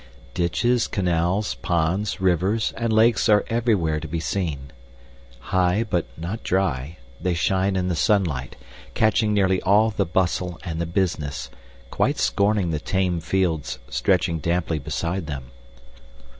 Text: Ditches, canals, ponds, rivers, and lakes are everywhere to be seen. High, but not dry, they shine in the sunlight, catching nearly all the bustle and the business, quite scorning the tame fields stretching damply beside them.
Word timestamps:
Ditches, 0.33 0.87
canals, 0.87 1.53
ponds, 1.53 2.19
rivers, 2.19 2.73
and 2.75 2.91
lakes 2.91 3.29
are 3.29 3.45
everywhere 3.51 3.99
to 3.99 4.07
be 4.07 4.19
seen. 4.19 4.71
High, 5.53 5.83
but 5.87 6.07
not 6.17 6.41
dry, 6.41 6.97
they 7.21 7.35
shine 7.35 7.75
in 7.75 7.87
the 7.87 7.95
sunlight, 7.95 8.55
catching 8.95 9.31
nearly 9.31 9.61
all 9.61 9.91
the 9.91 10.07
bustle 10.07 10.59
and 10.63 10.81
the 10.81 10.87
business, 10.87 11.51
quite 11.91 12.17
scorning 12.17 12.71
the 12.71 12.79
tame 12.79 13.19
fields 13.19 13.77
stretching 13.91 14.39
damply 14.39 14.79
beside 14.79 15.27
them. 15.27 15.51